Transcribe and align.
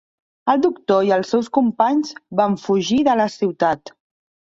El 0.51 0.61
doctor 0.61 1.03
i 1.09 1.11
el 1.17 1.25
seus 1.31 1.49
companys 1.57 2.13
van 2.39 2.57
fugir 2.63 2.99
de 3.09 3.15
la 3.21 3.29
ciutat. 3.35 3.93